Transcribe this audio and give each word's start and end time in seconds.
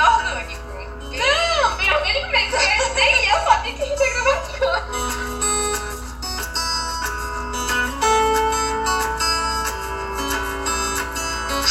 muito 0.00 0.28
orgânico. 0.28 0.62
Não, 1.10 1.76
bem 1.76 1.90
orgânico 1.92 2.28
mesmo. 2.28 2.50
porque 2.50 2.94
Nem 2.94 3.28
eu 3.28 3.38
sabia 3.40 3.72
que 3.74 3.82
a 3.82 3.86
gente 3.86 4.00
ia 4.00 4.12
gravar 4.14 4.30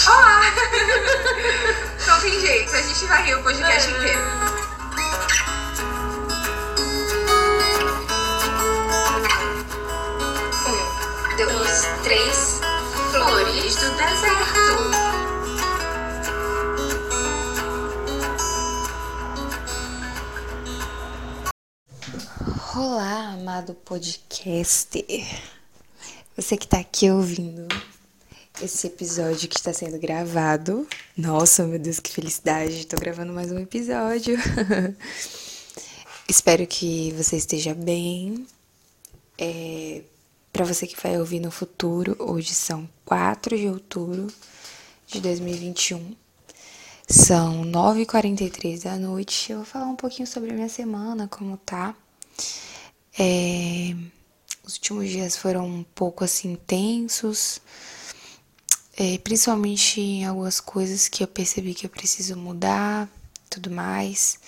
Olá! 0.07 0.41
Não 2.07 2.19
tem 2.21 2.39
jeito, 2.39 2.75
a 2.75 2.81
gente 2.81 3.05
vai 3.05 3.23
rir 3.23 3.35
o 3.35 3.43
podcast 3.43 3.58
amado 23.59 23.73
podcaster. 23.73 25.03
Você 26.33 26.55
que 26.55 26.65
tá 26.65 26.79
aqui 26.79 27.11
ouvindo 27.11 27.67
esse 28.61 28.87
episódio 28.87 29.49
que 29.49 29.57
está 29.57 29.73
sendo 29.73 29.99
gravado. 29.99 30.87
Nossa, 31.17 31.67
meu 31.67 31.77
Deus, 31.77 31.99
que 31.99 32.09
felicidade! 32.09 32.87
Tô 32.87 32.95
gravando 32.95 33.33
mais 33.33 33.51
um 33.51 33.59
episódio. 33.59 34.37
Espero 36.29 36.65
que 36.65 37.11
você 37.17 37.35
esteja 37.35 37.73
bem. 37.73 38.47
É, 39.37 40.03
para 40.53 40.63
você 40.63 40.87
que 40.87 40.95
vai 41.01 41.19
ouvir 41.19 41.41
no 41.41 41.51
futuro, 41.51 42.15
hoje 42.17 42.55
são 42.55 42.89
4 43.03 43.57
de 43.57 43.67
outubro 43.67 44.27
de 45.05 45.19
2021. 45.19 46.15
São 47.09 47.63
9h43 47.65 48.83
da 48.83 48.95
noite. 48.95 49.51
Eu 49.51 49.57
vou 49.57 49.65
falar 49.65 49.87
um 49.87 49.97
pouquinho 49.97 50.27
sobre 50.27 50.51
a 50.51 50.53
minha 50.53 50.69
semana, 50.69 51.27
como 51.27 51.57
tá. 51.57 51.93
É, 53.17 53.95
os 54.63 54.75
últimos 54.75 55.09
dias 55.09 55.35
foram 55.35 55.65
um 55.65 55.83
pouco 55.83 56.23
assim 56.23 56.55
tensos, 56.55 57.59
é, 58.97 59.17
principalmente 59.19 59.99
em 59.99 60.25
algumas 60.25 60.59
coisas 60.59 61.07
que 61.07 61.23
eu 61.23 61.27
percebi 61.27 61.73
que 61.73 61.85
eu 61.85 61.89
preciso 61.89 62.35
mudar, 62.37 63.09
tudo 63.49 63.71
mais. 63.71 64.39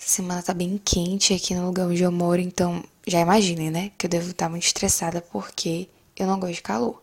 Essa 0.00 0.10
semana 0.16 0.42
tá 0.42 0.54
bem 0.54 0.80
quente 0.82 1.34
aqui 1.34 1.54
no 1.54 1.66
lugar 1.66 1.86
onde 1.86 2.02
eu 2.02 2.12
moro, 2.12 2.40
então 2.40 2.84
já 3.06 3.20
imaginem, 3.20 3.70
né? 3.70 3.92
Que 3.98 4.06
eu 4.06 4.10
devo 4.10 4.30
estar 4.30 4.48
muito 4.48 4.64
estressada 4.64 5.20
porque 5.20 5.88
eu 6.16 6.26
não 6.26 6.38
gosto 6.38 6.54
de 6.54 6.62
calor. 6.62 7.02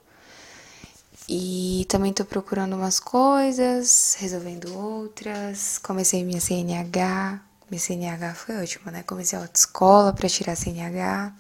E 1.27 1.85
também 1.89 2.13
tô 2.13 2.23
procurando 2.23 2.75
umas 2.75 2.99
coisas, 2.99 4.15
resolvendo 4.19 4.77
outras. 4.77 5.79
Comecei 5.79 6.23
minha 6.23 6.39
CNH. 6.39 7.44
Minha 7.69 7.79
CNH 7.79 8.35
foi 8.35 8.57
ótima, 8.61 8.91
né? 8.91 9.03
Comecei 9.03 9.37
a 9.37 9.41
autoescola 9.41 10.13
pra 10.13 10.29
tirar 10.29 10.55
CNH. 10.55 11.33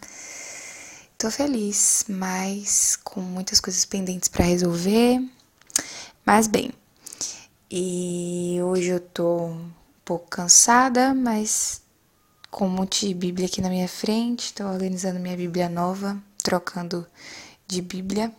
Tô 1.17 1.29
feliz, 1.29 2.05
mas 2.09 2.95
com 3.03 3.21
muitas 3.21 3.59
coisas 3.59 3.85
pendentes 3.85 4.27
pra 4.27 4.43
resolver. 4.43 5.21
Mas 6.25 6.47
bem. 6.47 6.71
E 7.69 8.57
hoje 8.63 8.87
eu 8.87 8.99
tô 8.99 9.45
um 9.45 9.71
pouco 10.03 10.27
cansada, 10.27 11.13
mas 11.13 11.81
com 12.49 12.65
um 12.67 12.69
monte 12.69 13.07
de 13.07 13.13
Bíblia 13.13 13.45
aqui 13.47 13.61
na 13.61 13.69
minha 13.69 13.87
frente. 13.87 14.53
Tô 14.53 14.65
organizando 14.65 15.19
minha 15.19 15.37
Bíblia 15.37 15.69
nova, 15.69 16.17
trocando 16.43 17.07
de 17.67 17.81
Bíblia. 17.81 18.31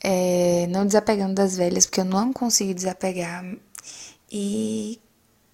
É, 0.00 0.66
não 0.68 0.84
desapegando 0.84 1.34
das 1.34 1.56
velhas, 1.56 1.86
porque 1.86 2.00
eu 2.00 2.04
não 2.04 2.32
consigo 2.32 2.74
desapegar. 2.74 3.44
E 4.30 5.00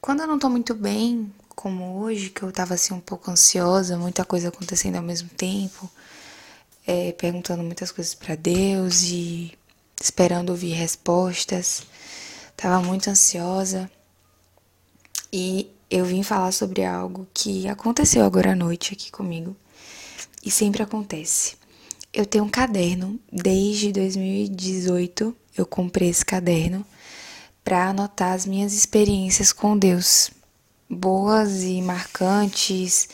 quando 0.03 0.21
eu 0.21 0.27
não 0.27 0.37
tô 0.37 0.51
muito 0.51 0.75
bem, 0.75 1.33
como 1.55 2.01
hoje, 2.01 2.29
que 2.29 2.43
eu 2.43 2.51
tava 2.51 2.75
assim 2.75 2.93
um 2.93 3.01
pouco 3.01 3.31
ansiosa, 3.31 3.97
muita 3.97 4.25
coisa 4.25 4.49
acontecendo 4.49 4.97
ao 4.97 5.03
mesmo 5.03 5.29
tempo, 5.29 5.89
é, 6.85 7.13
perguntando 7.13 7.63
muitas 7.63 7.93
coisas 7.93 8.13
para 8.13 8.35
Deus 8.35 9.05
e 9.05 9.57
esperando 10.01 10.51
ouvir 10.51 10.73
respostas, 10.73 11.85
tava 12.57 12.85
muito 12.85 13.09
ansiosa. 13.09 13.89
E 15.33 15.71
eu 15.89 16.05
vim 16.05 16.25
falar 16.25 16.51
sobre 16.51 16.85
algo 16.85 17.29
que 17.33 17.69
aconteceu 17.69 18.25
agora 18.25 18.53
à 18.53 18.57
noite 18.57 18.95
aqui 18.95 19.09
comigo 19.09 19.57
e 20.45 20.51
sempre 20.51 20.83
acontece. 20.83 21.55
Eu 22.13 22.27
tenho 22.27 22.43
um 22.43 22.51
caderno 22.51 23.21
desde 23.33 23.93
2018. 23.93 25.35
Eu 25.57 25.65
comprei 25.65 26.09
esse 26.09 26.25
caderno 26.25 26.85
para 27.65 27.89
anotar 27.91 28.33
as 28.33 28.47
minhas 28.47 28.73
experiências 28.73 29.53
com 29.53 29.77
Deus, 29.77 30.31
boas 30.89 31.63
e 31.63 31.81
marcantes 31.81 33.09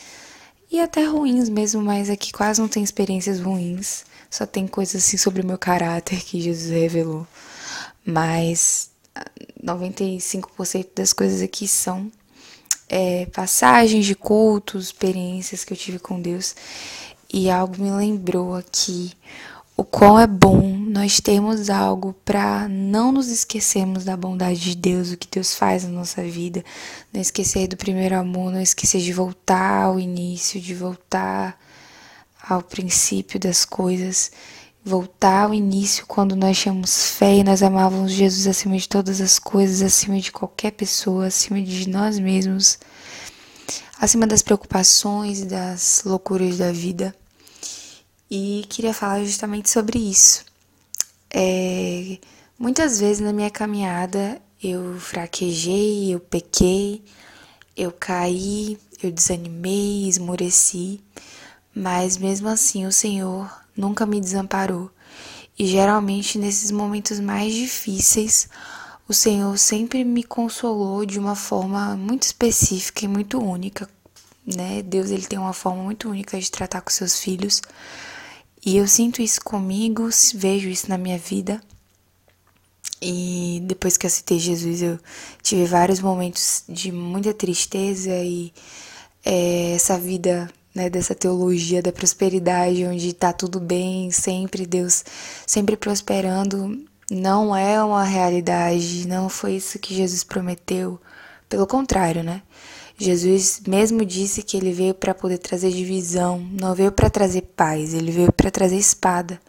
e 0.71 0.79
até 0.79 1.03
ruins 1.03 1.49
mesmo, 1.49 1.81
mas 1.81 2.09
aqui 2.09 2.31
quase 2.31 2.61
não 2.61 2.67
tem 2.67 2.83
experiências 2.83 3.39
ruins. 3.39 4.05
Só 4.29 4.45
tem 4.45 4.67
coisas 4.67 5.03
assim 5.03 5.17
sobre 5.17 5.41
o 5.41 5.45
meu 5.45 5.57
caráter 5.57 6.21
que 6.23 6.39
Jesus 6.39 6.69
revelou. 6.71 7.25
Mas 8.05 8.91
95% 9.63 10.89
das 10.95 11.11
coisas 11.11 11.41
aqui 11.41 11.67
são 11.67 12.11
é, 12.87 13.25
passagens 13.27 14.05
de 14.05 14.13
cultos, 14.13 14.85
experiências 14.85 15.63
que 15.63 15.73
eu 15.73 15.77
tive 15.77 15.97
com 15.97 16.21
Deus. 16.21 16.55
E 17.33 17.49
algo 17.49 17.81
me 17.81 17.91
lembrou 17.91 18.55
aqui 18.55 19.13
o 19.75 19.83
quão 19.83 20.19
é 20.19 20.27
bom 20.27 20.78
nós 20.89 21.19
termos 21.19 21.69
algo 21.69 22.15
para 22.25 22.67
não 22.67 23.11
nos 23.11 23.29
esquecermos 23.29 24.03
da 24.03 24.17
bondade 24.17 24.59
de 24.59 24.75
Deus, 24.75 25.11
o 25.11 25.17
que 25.17 25.27
Deus 25.29 25.53
faz 25.53 25.83
na 25.83 25.89
nossa 25.89 26.23
vida, 26.23 26.65
não 27.13 27.21
esquecer 27.21 27.67
do 27.67 27.77
primeiro 27.77 28.17
amor, 28.17 28.51
não 28.51 28.59
esquecer 28.59 28.99
de 28.99 29.13
voltar 29.13 29.83
ao 29.83 29.99
início, 29.99 30.59
de 30.59 30.73
voltar 30.73 31.59
ao 32.41 32.63
princípio 32.63 33.39
das 33.39 33.65
coisas, 33.65 34.31
voltar 34.83 35.45
ao 35.45 35.53
início 35.53 36.07
quando 36.07 36.35
nós 36.35 36.57
tínhamos 36.57 37.11
fé 37.11 37.35
e 37.35 37.43
nós 37.43 37.61
amávamos 37.61 38.11
Jesus 38.11 38.47
acima 38.47 38.75
de 38.75 38.89
todas 38.89 39.21
as 39.21 39.37
coisas, 39.37 39.83
acima 39.83 40.19
de 40.19 40.31
qualquer 40.31 40.71
pessoa, 40.71 41.27
acima 41.27 41.61
de 41.61 41.87
nós 41.87 42.17
mesmos, 42.17 42.79
acima 43.99 44.25
das 44.25 44.41
preocupações 44.41 45.41
e 45.41 45.45
das 45.45 46.01
loucuras 46.03 46.57
da 46.57 46.71
vida. 46.71 47.13
E 48.31 48.65
queria 48.69 48.93
falar 48.93 49.23
justamente 49.23 49.69
sobre 49.69 49.99
isso. 49.99 50.48
É, 51.31 52.17
muitas 52.57 52.99
vezes 52.99 53.19
na 53.19 53.31
minha 53.31 53.49
caminhada 53.49 54.41
eu 54.61 54.99
fraquejei, 54.99 56.13
eu 56.13 56.19
pequei, 56.19 57.03
eu 57.77 57.91
caí, 57.91 58.77
eu 59.01 59.11
desanimei, 59.11 60.07
esmoreci, 60.07 60.99
mas 61.73 62.17
mesmo 62.17 62.49
assim 62.49 62.85
o 62.85 62.91
Senhor 62.91 63.49
nunca 63.75 64.05
me 64.05 64.19
desamparou. 64.19 64.91
E 65.57 65.65
geralmente 65.65 66.37
nesses 66.37 66.71
momentos 66.71 67.19
mais 67.19 67.53
difíceis, 67.53 68.49
o 69.07 69.13
Senhor 69.13 69.57
sempre 69.57 70.03
me 70.03 70.23
consolou 70.23 71.05
de 71.05 71.19
uma 71.19 71.35
forma 71.35 71.95
muito 71.95 72.23
específica 72.23 73.05
e 73.05 73.07
muito 73.07 73.39
única, 73.39 73.89
né? 74.45 74.81
Deus 74.81 75.09
ele 75.09 75.25
tem 75.25 75.39
uma 75.39 75.53
forma 75.53 75.83
muito 75.83 76.09
única 76.09 76.39
de 76.39 76.51
tratar 76.51 76.81
com 76.81 76.89
seus 76.89 77.19
filhos. 77.19 77.61
E 78.65 78.77
eu 78.77 78.87
sinto 78.87 79.21
isso 79.21 79.41
comigo, 79.41 80.09
vejo 80.35 80.69
isso 80.69 80.89
na 80.89 80.97
minha 80.97 81.17
vida. 81.17 81.61
E 83.01 83.61
depois 83.65 83.95
que 83.95 84.05
eu 84.05 84.09
citei 84.09 84.37
Jesus, 84.39 84.81
eu 84.81 84.99
tive 85.41 85.65
vários 85.65 85.99
momentos 86.01 86.63
de 86.67 86.91
muita 86.91 87.33
tristeza 87.33 88.11
e 88.11 88.51
é, 89.25 89.73
essa 89.73 89.97
vida 89.97 90.51
né, 90.75 90.89
dessa 90.89 91.15
teologia 91.15 91.81
da 91.81 91.91
prosperidade, 91.91 92.85
onde 92.85 93.13
tá 93.13 93.31
tudo 93.33 93.59
bem, 93.59 94.11
sempre 94.11 94.65
Deus, 94.65 95.03
sempre 95.47 95.77
prosperando, 95.77 96.85
não 97.09 97.55
é 97.55 97.83
uma 97.83 98.03
realidade, 98.03 99.07
não 99.07 99.29
foi 99.29 99.53
isso 99.55 99.79
que 99.79 99.95
Jesus 99.95 100.23
prometeu. 100.23 100.99
Pelo 101.47 101.65
contrário, 101.65 102.23
né? 102.23 102.43
Jesus 102.99 103.61
mesmo 103.65 104.05
disse 104.05 104.43
que 104.43 104.57
ele 104.57 104.73
veio 104.73 104.93
para 104.93 105.15
poder 105.15 105.37
trazer 105.37 105.71
divisão, 105.71 106.39
não 106.51 106.75
veio 106.75 106.91
para 106.91 107.09
trazer 107.09 107.43
paz, 107.43 107.93
ele 107.93 108.11
veio 108.11 108.31
para 108.31 108.51
trazer 108.51 108.77
espada, 108.77 109.39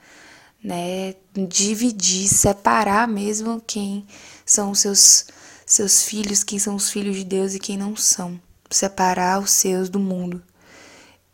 né? 0.63 1.15
Dividir, 1.49 2.29
separar 2.29 3.09
mesmo 3.09 3.61
quem 3.67 4.07
são 4.47 4.71
os 4.71 4.79
seus 4.79 5.27
seus 5.67 6.03
filhos, 6.03 6.43
quem 6.43 6.59
são 6.59 6.75
os 6.75 6.91
filhos 6.91 7.17
de 7.17 7.25
Deus 7.25 7.55
e 7.55 7.61
quem 7.61 7.77
não 7.77 7.95
são, 7.97 8.41
separar 8.69 9.41
os 9.41 9.51
seus 9.51 9.89
do 9.89 10.01
mundo. 10.01 10.43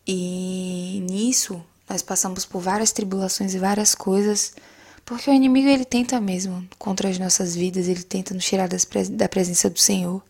E 0.06 1.04
nisso 1.08 1.62
nós 1.88 2.02
passamos 2.02 2.44
por 2.44 2.60
várias 2.60 2.92
tribulações 2.92 3.54
e 3.54 3.58
várias 3.58 3.94
coisas, 3.94 4.54
porque 5.04 5.30
o 5.30 5.34
inimigo 5.34 5.68
ele 5.68 5.84
tenta 5.84 6.20
mesmo 6.20 6.66
contra 6.78 7.08
as 7.08 7.18
nossas 7.18 7.54
vidas, 7.54 7.88
ele 7.88 8.02
tenta 8.02 8.34
nos 8.34 8.44
tirar 8.44 8.68
das, 8.68 8.86
da 9.10 9.28
presença 9.28 9.70
do 9.70 9.78
Senhor. 9.78 10.22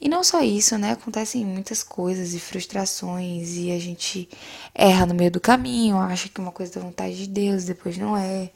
E 0.00 0.08
não 0.08 0.22
só 0.22 0.42
isso, 0.42 0.76
né? 0.76 0.92
Acontecem 0.92 1.44
muitas 1.44 1.82
coisas 1.82 2.34
e 2.34 2.38
frustrações 2.38 3.56
e 3.56 3.72
a 3.72 3.78
gente 3.78 4.28
erra 4.74 5.06
no 5.06 5.14
meio 5.14 5.30
do 5.30 5.40
caminho, 5.40 5.96
acha 5.96 6.28
que 6.28 6.40
uma 6.40 6.52
coisa 6.52 6.72
é 6.72 6.74
da 6.76 6.86
vontade 6.86 7.16
de 7.16 7.26
Deus, 7.26 7.64
depois 7.64 7.96
não 7.96 8.16
é. 8.16 8.50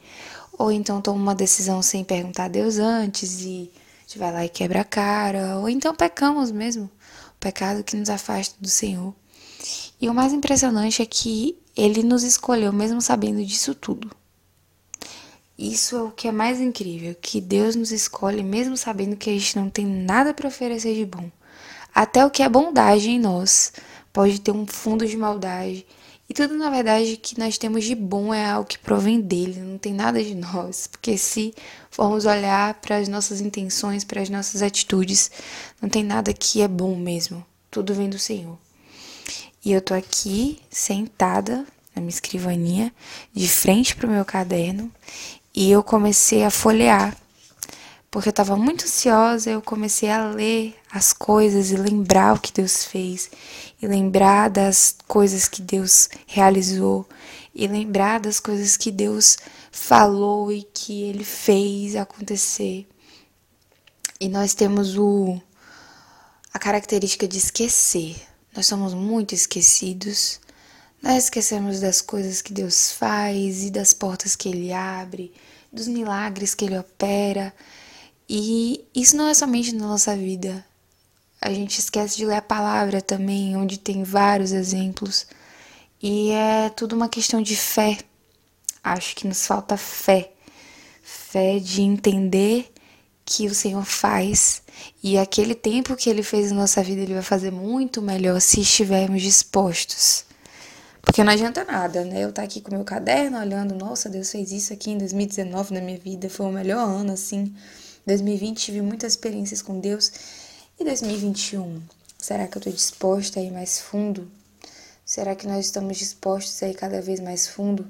Ou 0.58 0.70
então 0.70 1.00
toma 1.00 1.19
uma 1.19 1.34
decisão 1.34 1.81
sem 1.81 2.04
perguntar 2.04 2.44
a 2.44 2.48
Deus 2.48 2.78
antes 2.78 3.40
e 3.40 3.70
gente 4.10 4.19
vai 4.19 4.32
lá 4.32 4.44
e 4.44 4.48
quebra 4.48 4.81
a 4.81 4.84
cara, 4.84 5.58
ou 5.58 5.69
então 5.69 5.94
pecamos 5.94 6.50
mesmo, 6.50 6.84
o 6.84 7.38
pecado 7.38 7.84
que 7.84 7.96
nos 7.96 8.10
afasta 8.10 8.56
do 8.60 8.69
Senhor. 8.69 9.14
E 10.00 10.08
o 10.08 10.14
mais 10.14 10.32
impressionante 10.32 11.00
é 11.00 11.06
que 11.06 11.56
ele 11.76 12.02
nos 12.02 12.25
escolheu 12.25 12.72
mesmo 12.72 13.00
sabendo 13.00 13.44
disso 13.44 13.72
tudo. 13.72 14.10
Isso 15.61 15.95
é 15.95 16.03
o 16.05 16.11
que 16.11 16.27
é 16.27 16.33
mais 16.33 16.59
incrível, 16.59 17.15
que 17.21 17.39
Deus 17.39 17.77
nos 17.77 17.93
escolhe 17.93 18.43
mesmo 18.43 18.79
sabendo 18.79 19.15
que 19.15 19.29
a 19.29 19.33
gente 19.35 19.57
não 19.57 19.69
tem 19.69 19.85
nada 19.85 20.33
para 20.33 20.49
oferecer 20.49 20.95
de 20.95 21.05
bom. 21.05 21.31
Até 21.95 22.25
o 22.25 22.31
que 22.31 22.43
é 22.43 22.49
bondade 22.49 23.11
em 23.11 23.21
nós 23.21 23.71
pode 24.11 24.41
ter 24.41 24.53
um 24.53 24.67
fundo 24.67 25.07
de 25.07 25.19
maldade. 25.19 25.85
E 26.27 26.33
tudo, 26.33 26.57
na 26.57 26.71
verdade, 26.71 27.19
que 27.19 27.39
nós 27.39 27.59
temos 27.59 27.85
de 27.85 27.95
bom 27.95 28.33
é 28.33 28.49
algo 28.49 28.67
que 28.67 28.79
provém 28.79 29.21
dele, 29.21 29.61
não 29.61 29.77
tem 29.77 29.93
nada 29.93 30.25
de 30.25 30.35
nós. 30.35 30.87
Porque 30.87 31.19
se 31.19 31.53
formos 31.91 32.25
olhar 32.25 32.73
para 32.81 32.97
as 32.97 33.07
nossas 33.07 33.43
intenções, 33.43 34.03
para 34.03 34.23
as 34.23 34.31
nossas 34.31 34.62
atitudes, 34.62 35.31
não 35.83 35.91
tem 35.91 36.03
nada 36.03 36.33
que 36.33 36.62
é 36.62 36.69
bom 36.69 36.97
mesmo. 36.97 37.45
Tudo 37.71 37.93
vem 37.93 38.09
do 38.09 38.19
Senhor. 38.19 38.57
E 39.62 39.73
eu 39.73 39.83
tô 39.83 39.93
aqui 39.93 40.59
sentada 40.71 41.67
na 41.95 42.01
minha 42.01 42.11
escrivaninha, 42.11 42.93
de 43.33 43.49
frente 43.49 43.95
para 43.97 44.07
o 44.07 44.11
meu 44.11 44.25
caderno, 44.25 44.91
e 45.55 45.70
eu 45.70 45.82
comecei 45.82 46.44
a 46.44 46.50
folhear. 46.50 47.17
Porque 48.11 48.29
eu 48.29 48.32
estava 48.32 48.56
muito 48.56 48.85
ansiosa, 48.85 49.50
eu 49.50 49.62
comecei 49.62 50.11
a 50.11 50.31
ler 50.31 50.76
as 50.91 51.12
coisas 51.12 51.70
e 51.70 51.76
lembrar 51.76 52.35
o 52.35 52.41
que 52.41 52.52
Deus 52.52 52.85
fez, 52.85 53.31
e 53.81 53.87
lembrar 53.87 54.50
das 54.50 54.97
coisas 55.06 55.47
que 55.47 55.62
Deus 55.62 56.08
realizou, 56.26 57.08
e 57.55 57.69
lembrar 57.69 58.19
das 58.19 58.41
coisas 58.41 58.76
que 58.76 58.91
Deus 58.91 59.38
falou 59.70 60.50
e 60.50 60.64
que 60.64 61.02
Ele 61.02 61.23
fez 61.23 61.94
acontecer. 61.94 62.88
E 64.19 64.29
nós 64.29 64.55
temos 64.55 64.99
o, 64.99 65.41
a 66.52 66.58
característica 66.58 67.29
de 67.29 67.38
esquecer. 67.38 68.17
Nós 68.55 68.67
somos 68.67 68.93
muito 68.93 69.35
esquecidos. 69.35 70.41
Nós 71.02 71.25
esquecemos 71.25 71.81
das 71.81 72.02
coisas 72.02 72.43
que 72.43 72.52
Deus 72.52 72.93
faz 72.93 73.64
e 73.64 73.70
das 73.70 73.94
portas 73.94 74.37
que 74.37 74.49
Ele 74.49 74.70
abre, 74.73 75.32
dos 75.73 75.88
milagres 75.88 76.55
que 76.55 76.67
Ele 76.67 76.79
opera. 76.79 77.55
E 78.29 78.85
isso 78.94 79.17
não 79.17 79.29
é 79.29 79.35
somente 79.35 79.75
na 79.75 79.87
nossa 79.87 80.14
vida. 80.14 80.64
A 81.41 81.50
gente 81.50 81.79
esquece 81.79 82.19
de 82.19 82.26
ler 82.26 82.37
a 82.37 82.43
palavra 82.43 83.00
também, 83.00 83.56
onde 83.56 83.79
tem 83.79 84.02
vários 84.02 84.52
exemplos. 84.52 85.26
E 86.02 86.31
é 86.32 86.69
tudo 86.69 86.94
uma 86.94 87.08
questão 87.08 87.41
de 87.41 87.56
fé. 87.56 87.97
Acho 88.85 89.17
que 89.17 89.26
nos 89.26 89.47
falta 89.47 89.79
fé. 89.79 90.32
Fé 91.02 91.58
de 91.58 91.81
entender 91.81 92.70
que 93.25 93.47
o 93.47 93.55
Senhor 93.55 93.85
faz 93.85 94.61
e 95.02 95.17
aquele 95.17 95.55
tempo 95.55 95.97
que 95.97 96.11
Ele 96.11 96.23
fez 96.23 96.50
na 96.50 96.58
nossa 96.58 96.82
vida, 96.82 97.00
Ele 97.00 97.14
vai 97.14 97.23
fazer 97.23 97.50
muito 97.50 98.02
melhor 98.02 98.38
se 98.41 98.61
estivermos 98.61 99.23
dispostos. 99.23 100.29
Porque 101.20 101.26
não 101.26 101.34
adianta 101.34 101.64
nada, 101.64 102.02
né? 102.02 102.25
Eu 102.25 102.32
tá 102.32 102.43
aqui 102.43 102.62
com 102.62 102.75
meu 102.75 102.82
caderno 102.82 103.38
olhando, 103.38 103.75
nossa, 103.75 104.08
Deus 104.08 104.31
fez 104.32 104.52
isso 104.52 104.72
aqui 104.72 104.93
em 104.93 104.96
2019 104.96 105.75
na 105.75 105.81
minha 105.82 105.99
vida, 105.99 106.31
foi 106.31 106.46
o 106.46 106.50
melhor 106.50 106.78
ano, 106.78 107.12
assim. 107.12 107.55
2020 108.06 108.56
tive 108.56 108.81
muitas 108.81 109.12
experiências 109.12 109.61
com 109.61 109.78
Deus. 109.78 110.11
E 110.81 110.82
2021? 110.82 111.82
Será 112.17 112.49
que 112.49 112.56
eu 112.56 112.61
estou 112.61 112.72
disposta 112.72 113.38
a 113.38 113.43
ir 113.43 113.50
mais 113.50 113.78
fundo? 113.78 114.31
Será 115.05 115.34
que 115.34 115.46
nós 115.46 115.67
estamos 115.67 115.99
dispostos 115.99 116.62
a 116.62 116.70
ir 116.70 116.75
cada 116.75 117.02
vez 117.02 117.20
mais 117.20 117.46
fundo? 117.46 117.87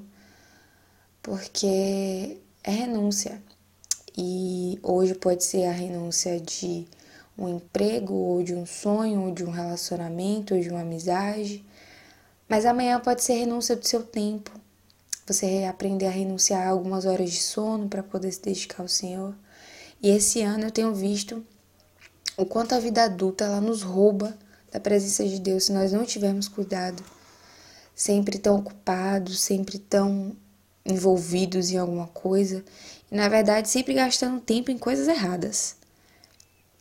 Porque 1.23 2.37
é 2.65 2.71
renúncia. 2.71 3.41
E 4.17 4.77
hoje 4.83 5.15
pode 5.15 5.45
ser 5.45 5.67
a 5.67 5.71
renúncia 5.71 6.37
de 6.37 6.85
um 7.37 7.47
emprego, 7.47 8.13
ou 8.13 8.43
de 8.43 8.53
um 8.53 8.65
sonho, 8.65 9.21
ou 9.21 9.31
de 9.33 9.45
um 9.45 9.51
relacionamento, 9.51 10.53
ou 10.53 10.59
de 10.59 10.69
uma 10.69 10.81
amizade 10.81 11.63
mas 12.51 12.65
amanhã 12.65 12.99
pode 12.99 13.23
ser 13.23 13.35
renúncia 13.35 13.77
do 13.77 13.87
seu 13.87 14.03
tempo. 14.03 14.51
Você 15.25 15.65
aprender 15.69 16.07
a 16.07 16.09
renunciar 16.09 16.67
a 16.67 16.71
algumas 16.71 17.05
horas 17.05 17.31
de 17.31 17.41
sono 17.41 17.87
para 17.87 18.03
poder 18.03 18.29
se 18.29 18.41
dedicar 18.41 18.81
ao 18.83 18.89
Senhor. 18.89 19.33
E 20.03 20.09
esse 20.09 20.41
ano 20.41 20.65
eu 20.65 20.71
tenho 20.71 20.93
visto 20.93 21.45
o 22.35 22.45
quanto 22.45 22.75
a 22.75 22.79
vida 22.79 23.05
adulta 23.05 23.45
ela 23.45 23.61
nos 23.61 23.83
rouba 23.83 24.37
da 24.69 24.81
presença 24.81 25.23
de 25.25 25.39
Deus 25.39 25.63
se 25.63 25.71
nós 25.71 25.93
não 25.93 26.03
tivermos 26.03 26.49
cuidado. 26.49 27.01
Sempre 27.95 28.37
tão 28.37 28.57
ocupados, 28.57 29.39
sempre 29.39 29.79
tão 29.79 30.35
envolvidos 30.85 31.71
em 31.71 31.77
alguma 31.77 32.07
coisa 32.07 32.65
e 33.09 33.15
na 33.15 33.29
verdade 33.29 33.69
sempre 33.69 33.93
gastando 33.93 34.41
tempo 34.41 34.69
em 34.69 34.77
coisas 34.77 35.07
erradas. 35.07 35.77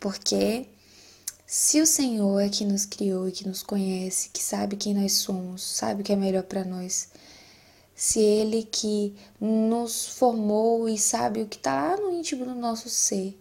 Porque 0.01 0.67
se 1.53 1.81
o 1.81 1.87
Senhor 1.87 2.39
é 2.39 2.49
que 2.49 2.65
nos 2.65 2.87
criou 2.87 3.29
e 3.29 3.33
que 3.33 3.45
nos 3.45 3.61
conhece, 3.61 4.29
que 4.29 4.41
sabe 4.41 4.77
quem 4.77 4.95
nós 4.95 5.15
somos, 5.15 5.65
sabe 5.65 6.01
o 6.01 6.05
que 6.05 6.13
é 6.13 6.17
melhor 6.17 6.45
para 6.45 6.65
nós, 6.65 7.09
se 7.93 8.21
Ele 8.21 8.63
que 8.63 9.17
nos 9.41 10.07
formou 10.07 10.89
e 10.89 10.97
sabe 10.97 11.43
o 11.43 11.49
que 11.49 11.57
está 11.57 11.75
lá 11.75 11.97
no 11.97 12.13
íntimo 12.13 12.45
do 12.45 12.55
nosso 12.55 12.89
ser, 12.89 13.37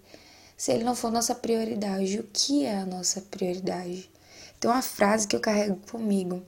se 0.58 0.72
Ele 0.72 0.84
não 0.84 0.96
for 0.96 1.12
nossa 1.12 1.36
prioridade, 1.36 2.20
o 2.20 2.28
que 2.34 2.66
é 2.66 2.78
a 2.78 2.86
nossa 2.88 3.22
prioridade? 3.22 4.10
Tem 4.60 4.72
uma 4.72 4.82
frase 4.82 5.28
que 5.28 5.36
eu 5.36 5.40
carrego 5.40 5.80
comigo, 5.92 6.42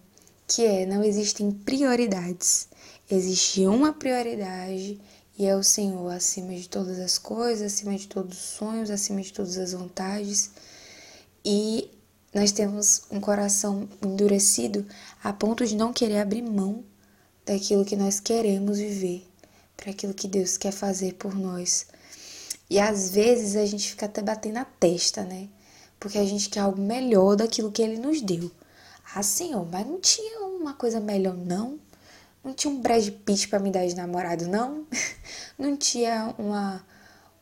que 0.47 0.65
é: 0.65 0.87
não 0.87 1.03
existem 1.03 1.51
prioridades, 1.51 2.69
existe 3.07 3.67
uma 3.67 3.93
prioridade 3.93 4.99
e 5.37 5.45
é 5.45 5.55
o 5.55 5.61
Senhor 5.61 6.09
acima 6.09 6.55
de 6.55 6.67
todas 6.67 6.97
as 6.97 7.19
coisas, 7.19 7.71
acima 7.71 7.95
de 7.95 8.07
todos 8.07 8.35
os 8.35 8.45
sonhos, 8.45 8.89
acima 8.89 9.21
de 9.21 9.31
todas 9.31 9.59
as 9.59 9.73
vontades 9.73 10.49
e 11.43 11.89
nós 12.33 12.51
temos 12.51 13.03
um 13.11 13.19
coração 13.19 13.89
endurecido 14.01 14.85
a 15.23 15.33
ponto 15.33 15.65
de 15.65 15.75
não 15.75 15.91
querer 15.91 16.19
abrir 16.19 16.41
mão 16.41 16.83
daquilo 17.45 17.83
que 17.83 17.95
nós 17.95 18.19
queremos 18.19 18.77
viver, 18.77 19.27
para 19.75 19.91
aquilo 19.91 20.13
que 20.13 20.27
Deus 20.27 20.57
quer 20.57 20.71
fazer 20.71 21.15
por 21.15 21.35
nós. 21.35 21.87
E 22.69 22.79
às 22.79 23.11
vezes 23.11 23.55
a 23.55 23.65
gente 23.65 23.89
fica 23.89 24.05
até 24.05 24.21
batendo 24.21 24.53
na 24.53 24.65
testa, 24.65 25.23
né? 25.23 25.49
Porque 25.99 26.17
a 26.17 26.25
gente 26.25 26.49
quer 26.49 26.61
algo 26.61 26.81
melhor 26.81 27.35
daquilo 27.35 27.71
que 27.71 27.81
Ele 27.81 27.97
nos 27.97 28.21
deu. 28.21 28.49
Ah, 29.13 29.21
Senhor, 29.21 29.67
mas 29.69 29.85
não 29.85 29.99
tinha 29.99 30.39
uma 30.39 30.73
coisa 30.73 30.99
melhor, 30.99 31.35
não? 31.35 31.77
Não 32.43 32.53
tinha 32.53 32.73
um 32.73 32.79
Brad 32.79 33.07
Pitt 33.09 33.49
para 33.49 33.59
me 33.59 33.69
dar 33.69 33.85
de 33.85 33.95
namorado, 33.95 34.47
não? 34.47 34.85
Não 35.59 35.77
tinha 35.77 36.33
uma, 36.39 36.83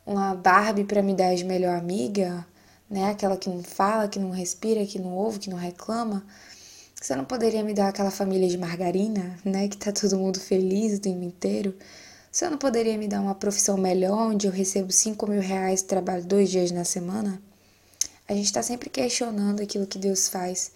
uma 0.06 0.36
Barbie 0.36 0.84
para 0.84 1.02
me 1.02 1.14
dar 1.16 1.34
de 1.36 1.46
melhor 1.46 1.78
amiga? 1.78 2.46
Né? 2.90 3.12
Aquela 3.12 3.38
que 3.38 3.50
não 3.50 3.64
fala, 3.64 4.08
que 4.08 4.20
não 4.20 4.32
respira, 4.32 4.86
que 4.86 5.00
não 5.00 5.14
ouve, 5.14 5.40
que 5.40 5.50
não 5.50 5.58
reclama. 5.58 6.26
Você 7.00 7.16
não 7.16 7.24
poderia 7.24 7.64
me 7.64 7.74
dar 7.74 7.90
aquela 7.90 8.12
família 8.12 8.50
de 8.50 8.58
margarina, 8.58 9.38
né? 9.46 9.68
Que 9.68 9.78
tá 9.78 9.92
todo 9.92 10.18
mundo 10.18 10.40
feliz 10.40 10.98
o 10.98 11.02
tempo 11.02 11.24
inteiro. 11.24 11.76
Você 12.32 12.50
não 12.50 12.58
poderia 12.58 12.98
me 12.98 13.08
dar 13.08 13.22
uma 13.22 13.36
profissão 13.36 13.78
melhor, 13.78 14.32
onde 14.32 14.48
eu 14.48 14.52
recebo 14.52 14.92
5 14.92 15.28
mil 15.28 15.42
reais 15.42 15.82
e 15.82 15.86
trabalho 15.86 16.24
dois 16.26 16.50
dias 16.50 16.72
na 16.72 16.84
semana? 16.84 17.42
A 18.28 18.34
gente 18.34 18.46
está 18.46 18.62
sempre 18.62 18.90
questionando 18.90 19.62
aquilo 19.62 19.88
que 19.88 19.98
Deus 19.98 20.28
faz. 20.28 20.72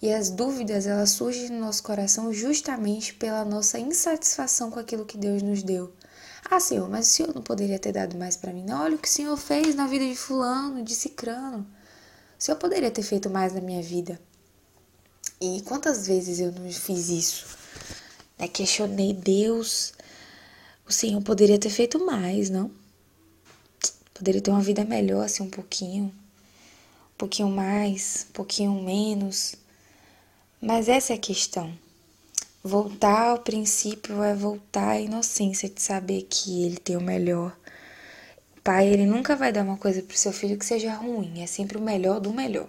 E 0.00 0.12
as 0.12 0.30
dúvidas, 0.30 0.86
elas 0.86 1.10
surgem 1.10 1.50
no 1.50 1.60
nosso 1.60 1.82
coração 1.82 2.32
justamente 2.32 3.14
pela 3.14 3.44
nossa 3.44 3.78
insatisfação 3.78 4.70
com 4.70 4.78
aquilo 4.78 5.04
que 5.04 5.18
Deus 5.18 5.42
nos 5.42 5.62
deu. 5.62 5.92
Ah, 6.48 6.60
Senhor, 6.60 6.88
mas 6.88 7.08
o 7.08 7.10
Senhor 7.10 7.34
não 7.34 7.42
poderia 7.42 7.78
ter 7.78 7.92
dado 7.92 8.16
mais 8.16 8.36
para 8.36 8.52
mim? 8.52 8.64
Não, 8.64 8.82
olha 8.82 8.94
o 8.94 8.98
que 8.98 9.08
o 9.08 9.10
Senhor 9.10 9.36
fez 9.36 9.74
na 9.74 9.86
vida 9.86 10.06
de 10.06 10.14
fulano, 10.14 10.84
de 10.84 10.94
cicrano. 10.94 11.66
O 12.38 12.42
Senhor 12.42 12.56
poderia 12.56 12.90
ter 12.90 13.02
feito 13.02 13.28
mais 13.28 13.52
na 13.52 13.60
minha 13.60 13.82
vida. 13.82 14.20
E 15.40 15.60
quantas 15.62 16.06
vezes 16.06 16.38
eu 16.38 16.52
não 16.52 16.70
fiz 16.70 17.08
isso? 17.08 17.46
Né? 18.38 18.46
Questionei 18.46 19.12
Deus. 19.12 19.92
O 20.86 20.92
Senhor 20.92 21.20
poderia 21.20 21.58
ter 21.58 21.70
feito 21.70 21.98
mais, 22.06 22.48
não? 22.48 22.70
Poderia 24.14 24.40
ter 24.40 24.50
uma 24.50 24.62
vida 24.62 24.84
melhor, 24.84 25.24
assim, 25.24 25.42
um 25.42 25.50
pouquinho. 25.50 26.04
Um 26.04 27.18
pouquinho 27.18 27.48
mais, 27.48 28.26
um 28.28 28.32
pouquinho 28.32 28.82
menos. 28.82 29.56
Mas 30.60 30.88
essa 30.88 31.12
é 31.12 31.16
a 31.16 31.18
questão. 31.18 31.76
Voltar 32.66 33.28
ao 33.28 33.38
princípio 33.38 34.24
é 34.24 34.34
voltar 34.34 34.88
à 34.88 35.00
inocência 35.00 35.68
de 35.68 35.80
saber 35.80 36.26
que 36.28 36.64
ele 36.64 36.78
tem 36.78 36.96
o 36.96 37.00
melhor. 37.00 37.56
O 38.56 38.60
pai, 38.60 38.88
ele 38.88 39.06
nunca 39.06 39.36
vai 39.36 39.52
dar 39.52 39.62
uma 39.62 39.76
coisa 39.76 40.02
pro 40.02 40.18
seu 40.18 40.32
filho 40.32 40.58
que 40.58 40.66
seja 40.66 40.92
ruim, 40.92 41.40
é 41.40 41.46
sempre 41.46 41.78
o 41.78 41.80
melhor 41.80 42.18
do 42.18 42.32
melhor. 42.32 42.66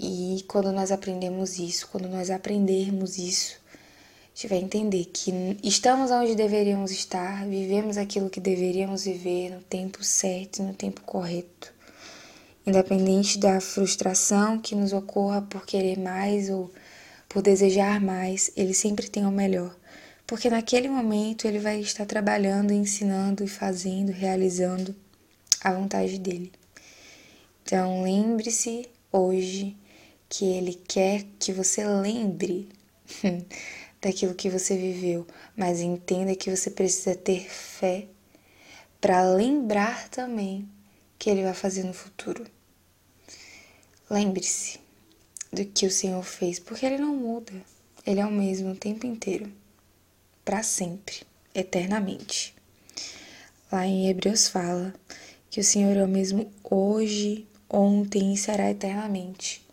E 0.00 0.42
quando 0.48 0.72
nós 0.72 0.90
aprendemos 0.90 1.58
isso, 1.58 1.86
quando 1.92 2.08
nós 2.08 2.30
aprendermos 2.30 3.18
isso, 3.18 3.60
a 3.66 4.28
gente 4.34 4.48
vai 4.48 4.58
entender 4.60 5.04
que 5.04 5.58
estamos 5.62 6.10
onde 6.10 6.34
deveríamos 6.34 6.92
estar, 6.92 7.46
vivemos 7.46 7.98
aquilo 7.98 8.30
que 8.30 8.40
deveríamos 8.40 9.04
viver 9.04 9.50
no 9.50 9.60
tempo 9.60 10.02
certo, 10.02 10.62
no 10.62 10.72
tempo 10.72 11.02
correto. 11.02 11.70
Independente 12.66 13.38
da 13.38 13.60
frustração 13.60 14.58
que 14.58 14.74
nos 14.74 14.94
ocorra 14.94 15.42
por 15.42 15.66
querer 15.66 15.98
mais 15.98 16.48
ou 16.48 16.70
por 17.32 17.40
desejar 17.40 17.98
mais, 17.98 18.52
ele 18.54 18.74
sempre 18.74 19.08
tem 19.08 19.24
o 19.24 19.30
melhor, 19.30 19.74
porque 20.26 20.50
naquele 20.50 20.86
momento 20.86 21.48
ele 21.48 21.58
vai 21.58 21.80
estar 21.80 22.04
trabalhando, 22.04 22.74
ensinando 22.74 23.42
e 23.42 23.48
fazendo, 23.48 24.12
realizando 24.12 24.94
a 25.64 25.72
vontade 25.72 26.18
dele. 26.18 26.52
Então, 27.62 28.02
lembre-se 28.02 28.86
hoje 29.10 29.74
que 30.28 30.44
Ele 30.44 30.74
quer 30.74 31.24
que 31.38 31.54
você 31.54 31.86
lembre 31.86 32.68
daquilo 33.98 34.34
que 34.34 34.50
você 34.50 34.76
viveu, 34.76 35.26
mas 35.56 35.80
entenda 35.80 36.36
que 36.36 36.54
você 36.54 36.70
precisa 36.70 37.14
ter 37.14 37.48
fé 37.48 38.08
para 39.00 39.24
lembrar 39.24 40.06
também 40.10 40.68
que 41.18 41.30
Ele 41.30 41.44
vai 41.44 41.54
fazer 41.54 41.84
no 41.84 41.94
futuro. 41.94 42.44
Lembre-se 44.10 44.81
do 45.52 45.64
que 45.66 45.86
o 45.86 45.90
Senhor 45.90 46.22
fez, 46.22 46.58
porque 46.58 46.86
Ele 46.86 46.98
não 46.98 47.14
muda. 47.14 47.52
Ele 48.06 48.20
é 48.20 48.26
o 48.26 48.32
mesmo 48.32 48.72
o 48.72 48.76
tempo 48.76 49.06
inteiro, 49.06 49.52
para 50.44 50.62
sempre, 50.62 51.22
eternamente. 51.54 52.54
Lá 53.70 53.86
em 53.86 54.08
Hebreus 54.08 54.48
fala 54.48 54.94
que 55.50 55.60
o 55.60 55.64
Senhor 55.64 55.96
é 55.96 56.04
o 56.04 56.08
mesmo 56.08 56.50
hoje, 56.62 57.46
ontem 57.68 58.32
e 58.32 58.36
será 58.36 58.70
eternamente. 58.70 59.64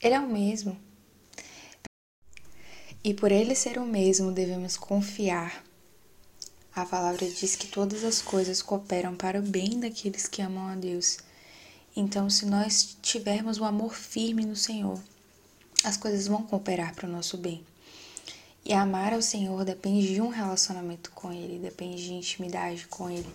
Ele 0.00 0.14
é 0.14 0.20
o 0.20 0.28
mesmo. 0.28 0.76
E 3.02 3.12
por 3.12 3.32
ele 3.32 3.54
ser 3.54 3.78
o 3.78 3.84
mesmo, 3.84 4.30
devemos 4.30 4.76
confiar. 4.76 5.64
A 6.74 6.86
palavra 6.86 7.26
diz 7.28 7.56
que 7.56 7.66
todas 7.66 8.04
as 8.04 8.22
coisas 8.22 8.62
cooperam 8.62 9.16
para 9.16 9.40
o 9.40 9.42
bem 9.42 9.80
daqueles 9.80 10.28
que 10.28 10.40
amam 10.40 10.68
a 10.68 10.74
Deus. 10.74 11.18
Então, 11.94 12.30
se 12.30 12.46
nós 12.46 12.96
tivermos 13.02 13.58
um 13.58 13.64
amor 13.64 13.94
firme 13.94 14.46
no 14.46 14.56
Senhor, 14.56 14.98
as 15.84 15.96
coisas 15.96 16.26
vão 16.26 16.42
cooperar 16.42 16.94
para 16.94 17.08
o 17.08 17.12
nosso 17.12 17.36
bem. 17.36 17.64
E 18.64 18.72
amar 18.72 19.12
ao 19.12 19.22
Senhor 19.22 19.64
depende 19.64 20.14
de 20.14 20.20
um 20.20 20.28
relacionamento 20.28 21.10
com 21.10 21.32
Ele, 21.32 21.58
depende 21.58 22.04
de 22.04 22.14
intimidade 22.14 22.86
com 22.86 23.10
Ele. 23.10 23.28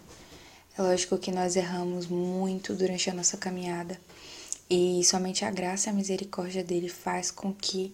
É 0.78 0.82
lógico 0.82 1.18
que 1.18 1.32
nós 1.32 1.56
erramos 1.56 2.08
muito 2.08 2.74
durante 2.74 3.10
a 3.10 3.14
nossa 3.14 3.36
caminhada 3.36 4.00
e 4.70 5.04
somente 5.04 5.44
a 5.44 5.52
graça 5.52 5.90
e 5.90 5.92
a 5.92 5.94
misericórdia 5.94 6.64
dele 6.64 6.88
faz 6.88 7.32
com 7.32 7.54
que 7.54 7.94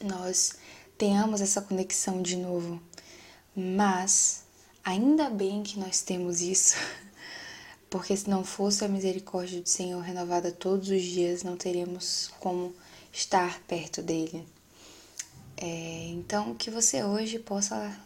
nós 0.00 0.54
tenhamos 0.96 1.40
essa 1.40 1.60
conexão 1.60 2.22
de 2.22 2.36
novo. 2.36 2.80
Mas 3.54 4.44
ainda 4.82 5.30
bem 5.30 5.62
que 5.62 5.78
nós 5.78 6.00
temos 6.00 6.40
isso, 6.40 6.76
porque 7.88 8.16
se 8.16 8.28
não 8.28 8.44
fosse 8.44 8.84
a 8.84 8.88
misericórdia 8.88 9.60
do 9.60 9.68
Senhor 9.68 10.00
renovada 10.00 10.50
todos 10.50 10.88
os 10.88 11.02
dias, 11.02 11.42
não 11.42 11.56
teríamos 11.56 12.30
como 12.40 12.74
estar 13.14 13.60
perto 13.60 14.02
dele. 14.02 14.44
É, 15.56 16.08
então, 16.08 16.54
que 16.54 16.68
você 16.68 17.04
hoje 17.04 17.38
possa 17.38 17.96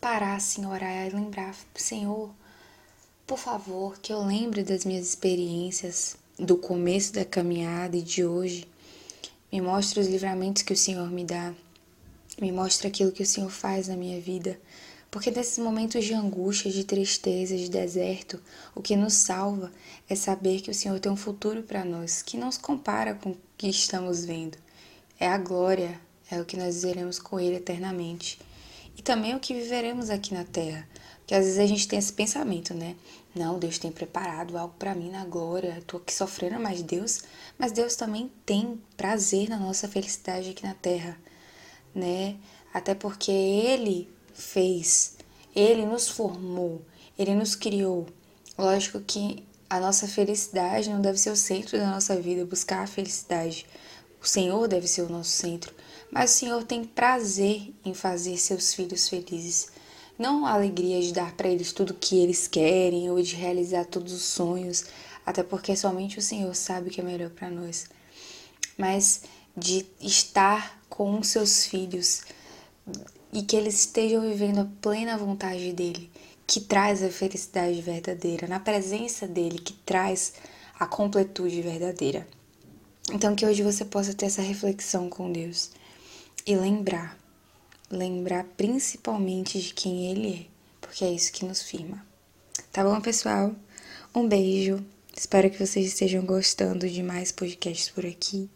parar, 0.00 0.34
assim, 0.34 0.66
orar 0.66 1.06
e 1.06 1.10
lembrar, 1.10 1.54
Senhor, 1.74 2.30
por 3.26 3.38
favor, 3.38 3.98
que 3.98 4.12
eu 4.12 4.20
lembre 4.20 4.64
das 4.64 4.84
minhas 4.84 5.06
experiências 5.06 6.16
do 6.36 6.56
começo 6.56 7.12
da 7.12 7.24
caminhada 7.24 7.96
e 7.96 8.02
de 8.02 8.24
hoje. 8.24 8.66
Me 9.50 9.60
mostre 9.60 10.00
os 10.00 10.08
livramentos 10.08 10.62
que 10.62 10.72
o 10.72 10.76
Senhor 10.76 11.08
me 11.10 11.24
dá. 11.24 11.54
Me 12.40 12.50
mostre 12.50 12.88
aquilo 12.88 13.12
que 13.12 13.22
o 13.22 13.26
Senhor 13.26 13.50
faz 13.50 13.88
na 13.88 13.96
minha 13.96 14.20
vida. 14.20 14.60
Porque 15.10 15.30
nesses 15.30 15.58
momentos 15.58 16.04
de 16.04 16.14
angústia, 16.14 16.70
de 16.70 16.84
tristeza, 16.84 17.56
de 17.56 17.70
deserto, 17.70 18.40
o 18.74 18.82
que 18.82 18.94
nos 18.94 19.14
salva 19.14 19.72
é 20.08 20.14
saber 20.14 20.60
que 20.60 20.70
o 20.70 20.74
Senhor 20.74 20.98
tem 21.00 21.10
um 21.10 21.16
futuro 21.16 21.62
para 21.62 21.84
nós, 21.84 22.22
que 22.22 22.36
não 22.36 22.52
se 22.52 22.58
compara 22.58 23.14
com 23.14 23.34
que 23.58 23.68
estamos 23.68 24.24
vendo. 24.24 24.56
É 25.18 25.26
a 25.26 25.36
glória, 25.36 26.00
é 26.30 26.40
o 26.40 26.44
que 26.44 26.56
nós 26.56 26.82
veremos 26.82 27.18
com 27.18 27.40
Ele 27.40 27.56
eternamente. 27.56 28.38
E 28.96 29.02
também 29.02 29.34
o 29.34 29.40
que 29.40 29.52
viveremos 29.52 30.10
aqui 30.10 30.32
na 30.32 30.44
terra. 30.44 30.88
Porque 31.18 31.34
às 31.34 31.44
vezes 31.44 31.58
a 31.58 31.66
gente 31.66 31.88
tem 31.88 31.98
esse 31.98 32.12
pensamento, 32.12 32.72
né? 32.72 32.94
Não, 33.34 33.58
Deus 33.58 33.78
tem 33.78 33.90
preparado 33.90 34.56
algo 34.56 34.74
para 34.78 34.94
mim 34.94 35.10
na 35.10 35.24
glória. 35.24 35.82
Tô 35.86 35.96
aqui 35.96 36.14
sofrendo, 36.14 36.60
mas 36.60 36.82
Deus, 36.82 37.22
mas 37.58 37.72
Deus 37.72 37.96
também 37.96 38.30
tem 38.46 38.80
prazer 38.96 39.48
na 39.48 39.58
nossa 39.58 39.88
felicidade 39.88 40.50
aqui 40.50 40.64
na 40.64 40.74
terra, 40.74 41.18
né? 41.92 42.36
Até 42.72 42.94
porque 42.94 43.32
ele 43.32 44.08
fez, 44.32 45.16
ele 45.54 45.84
nos 45.84 46.08
formou, 46.08 46.80
ele 47.18 47.34
nos 47.34 47.56
criou. 47.56 48.06
Lógico 48.56 49.00
que 49.00 49.44
a 49.68 49.78
nossa 49.78 50.08
felicidade 50.08 50.88
não 50.88 51.00
deve 51.00 51.18
ser 51.18 51.30
o 51.30 51.36
centro 51.36 51.78
da 51.78 51.90
nossa 51.90 52.16
vida, 52.20 52.44
buscar 52.44 52.82
a 52.82 52.86
felicidade. 52.86 53.66
O 54.22 54.26
Senhor 54.26 54.66
deve 54.66 54.88
ser 54.88 55.02
o 55.02 55.08
nosso 55.08 55.30
centro, 55.30 55.74
mas 56.10 56.32
o 56.32 56.34
Senhor 56.34 56.64
tem 56.64 56.84
prazer 56.84 57.72
em 57.84 57.94
fazer 57.94 58.36
seus 58.38 58.74
filhos 58.74 59.08
felizes. 59.08 59.68
Não 60.18 60.44
a 60.44 60.52
alegria 60.52 61.00
de 61.00 61.12
dar 61.12 61.32
para 61.34 61.48
eles 61.48 61.72
tudo 61.72 61.90
o 61.90 61.94
que 61.94 62.18
eles 62.18 62.48
querem 62.48 63.08
ou 63.10 63.22
de 63.22 63.36
realizar 63.36 63.84
todos 63.84 64.12
os 64.12 64.22
sonhos, 64.22 64.86
até 65.24 65.42
porque 65.42 65.76
somente 65.76 66.18
o 66.18 66.22
Senhor 66.22 66.52
sabe 66.54 66.88
o 66.88 66.90
que 66.90 67.00
é 67.00 67.04
melhor 67.04 67.30
para 67.30 67.50
nós. 67.50 67.86
Mas 68.76 69.22
de 69.56 69.86
estar 70.00 70.80
com 70.88 71.22
seus 71.22 71.66
filhos 71.66 72.22
e 73.32 73.42
que 73.42 73.54
eles 73.54 73.80
estejam 73.80 74.22
vivendo 74.22 74.60
a 74.60 74.68
plena 74.80 75.16
vontade 75.16 75.72
dele, 75.72 76.10
que 76.48 76.60
traz 76.60 77.02
a 77.02 77.10
felicidade 77.10 77.78
verdadeira, 77.82 78.48
na 78.48 78.58
presença 78.58 79.28
dele, 79.28 79.58
que 79.58 79.74
traz 79.74 80.32
a 80.80 80.86
completude 80.86 81.60
verdadeira. 81.60 82.26
Então, 83.12 83.36
que 83.36 83.44
hoje 83.44 83.62
você 83.62 83.84
possa 83.84 84.14
ter 84.14 84.26
essa 84.26 84.40
reflexão 84.40 85.10
com 85.10 85.30
Deus 85.30 85.70
e 86.46 86.56
lembrar, 86.56 87.18
lembrar 87.90 88.44
principalmente 88.56 89.60
de 89.60 89.74
quem 89.74 90.10
Ele 90.10 90.40
é, 90.40 90.46
porque 90.80 91.04
é 91.04 91.12
isso 91.12 91.32
que 91.32 91.44
nos 91.44 91.62
firma. 91.62 92.02
Tá 92.72 92.82
bom, 92.82 92.98
pessoal? 92.98 93.54
Um 94.14 94.26
beijo. 94.26 94.82
Espero 95.14 95.50
que 95.50 95.58
vocês 95.58 95.86
estejam 95.86 96.24
gostando 96.24 96.88
de 96.88 97.02
mais 97.02 97.30
podcasts 97.30 97.90
por 97.90 98.06
aqui. 98.06 98.48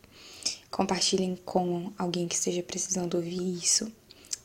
Compartilhem 0.70 1.36
com 1.44 1.92
alguém 1.98 2.26
que 2.26 2.36
esteja 2.36 2.62
precisando 2.62 3.16
ouvir 3.16 3.58
isso. 3.58 3.92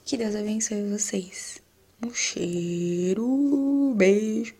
Que 0.04 0.18
Deus 0.18 0.36
abençoe 0.36 0.90
vocês. 0.90 1.66
Um 2.04 2.14
cheiro, 2.14 3.94
beijo. 3.96 4.54